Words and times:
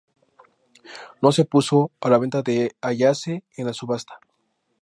No 1.21 1.31
se 1.31 1.43
opuso 1.43 1.91
a 2.01 2.09
la 2.09 2.17
venta 2.17 2.41
de 2.41 2.75
Ayase 2.81 3.43
en 3.55 3.67
la 3.67 3.73
subasta. 3.73 4.19